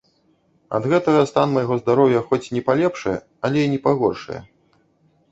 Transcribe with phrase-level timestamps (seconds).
[0.77, 3.13] Ад гэтага стан майго здароўя хоць не палепшае,
[3.49, 4.39] але і не пагоршае.